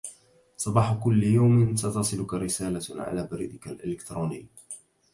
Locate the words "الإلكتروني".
3.67-4.47